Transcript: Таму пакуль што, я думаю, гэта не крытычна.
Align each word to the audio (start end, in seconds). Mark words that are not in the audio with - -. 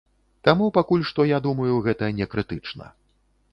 Таму 0.47 0.69
пакуль 0.77 1.03
што, 1.09 1.27
я 1.35 1.39
думаю, 1.47 1.69
гэта 1.89 2.11
не 2.23 2.29
крытычна. 2.35 2.93